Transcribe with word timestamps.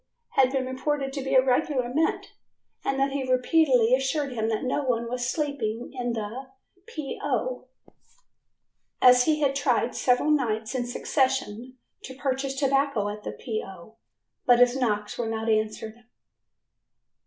had 0.29 0.51
been 0.51 0.65
reported 0.65 1.13
to 1.13 1.21
be 1.23 1.35
a 1.35 1.45
regular 1.45 1.87
mint, 1.93 2.33
and 2.83 2.99
he 3.11 3.31
repeatedly 3.31 3.93
assured 3.93 4.31
him 4.33 4.49
that 4.49 4.63
no 4.63 4.81
one 4.83 5.07
was 5.07 5.29
sleeping 5.29 5.91
in 5.93 6.13
the 6.13 6.47
"P. 6.87 7.19
O." 7.23 7.67
as 8.99 9.25
he 9.25 9.41
had 9.41 9.55
tried 9.55 9.93
several 9.93 10.31
nights 10.31 10.73
in 10.73 10.87
succession 10.87 11.77
to 12.01 12.15
purchase 12.15 12.55
tobacco 12.55 13.09
at 13.09 13.21
the 13.21 13.31
"P. 13.31 13.63
O.", 13.63 13.97
but 14.47 14.57
his 14.57 14.75
knocks 14.75 15.19
were 15.19 15.29
not 15.29 15.47
answered. 15.47 16.03